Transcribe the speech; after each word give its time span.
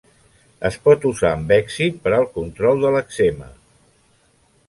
Es 0.69 0.77
pot 0.87 1.03
usar 1.09 1.29
amb 1.33 1.53
èxit 1.57 2.01
per 2.07 2.15
al 2.17 2.25
control 2.39 2.81
de 2.85 2.93
l'èczema. 2.95 3.51